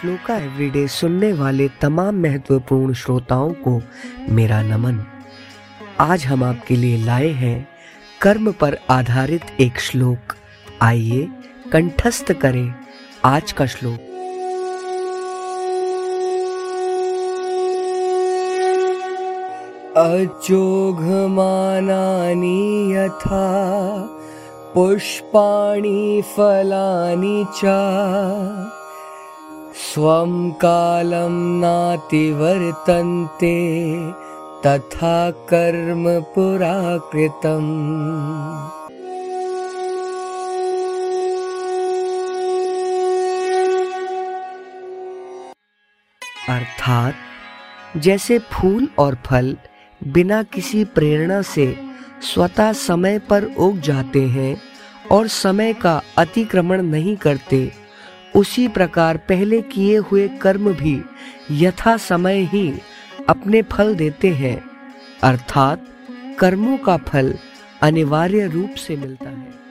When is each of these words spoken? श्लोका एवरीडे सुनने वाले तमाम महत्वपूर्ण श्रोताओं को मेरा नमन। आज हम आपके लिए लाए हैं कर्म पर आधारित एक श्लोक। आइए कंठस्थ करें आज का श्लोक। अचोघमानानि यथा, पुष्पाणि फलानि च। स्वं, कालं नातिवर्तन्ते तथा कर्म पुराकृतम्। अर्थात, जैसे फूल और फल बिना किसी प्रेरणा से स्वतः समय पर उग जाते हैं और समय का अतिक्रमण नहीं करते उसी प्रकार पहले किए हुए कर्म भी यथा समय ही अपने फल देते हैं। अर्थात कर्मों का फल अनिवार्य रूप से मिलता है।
श्लोका 0.00 0.36
एवरीडे 0.36 0.88
सुनने 0.88 1.32
वाले 1.32 1.68
तमाम 1.68 2.14
महत्वपूर्ण 2.14 2.94
श्रोताओं 2.94 3.52
को 3.52 3.82
मेरा 4.28 4.62
नमन। 4.62 5.06
आज 6.00 6.26
हम 6.26 6.44
आपके 6.44 6.76
लिए 6.76 7.04
लाए 7.04 7.28
हैं 7.28 7.68
कर्म 8.22 8.52
पर 8.52 8.78
आधारित 8.90 9.42
एक 9.60 9.80
श्लोक। 9.80 10.18
आइए 10.82 11.28
कंठस्थ 11.72 12.32
करें 12.32 12.74
आज 13.24 13.52
का 13.52 13.66
श्लोक। 13.66 13.98
अचोघमानानि 19.96 22.94
यथा, 22.94 23.66
पुष्पाणि 24.74 26.22
फलानि 26.36 27.46
च। 27.56 27.60
स्वं, 29.96 30.50
कालं 30.50 31.60
नातिवर्तन्ते 31.60 32.34
तथा 34.66 35.30
कर्म 35.30 36.20
पुराकृतम्। 36.20 37.70
अर्थात, 46.48 47.14
जैसे 47.96 48.38
फूल 48.38 48.88
और 48.98 49.18
फल 49.26 49.56
बिना 50.06 50.42
किसी 50.42 50.84
प्रेरणा 50.84 51.42
से 51.42 51.76
स्वतः 52.22 52.72
समय 52.72 53.18
पर 53.18 53.44
उग 53.44 53.78
जाते 53.78 54.22
हैं 54.22 54.62
और 55.10 55.26
समय 55.26 55.72
का 55.72 56.02
अतिक्रमण 56.18 56.82
नहीं 56.82 57.16
करते 57.16 57.85
उसी 58.36 58.68
प्रकार 58.68 59.16
पहले 59.16 59.62
किए 59.62 59.96
हुए 59.96 60.28
कर्म 60.28 60.72
भी 60.72 61.02
यथा 61.50 61.96
समय 61.96 62.40
ही 62.42 62.78
अपने 63.28 63.62
फल 63.62 63.94
देते 63.94 64.28
हैं। 64.28 64.70
अर्थात 65.22 65.86
कर्मों 66.38 66.76
का 66.78 66.96
फल 66.96 67.34
अनिवार्य 67.82 68.46
रूप 68.46 68.70
से 68.70 68.96
मिलता 68.96 69.30
है। 69.30 69.65